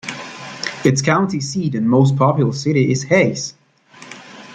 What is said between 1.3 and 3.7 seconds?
seat and most populous city is Hays.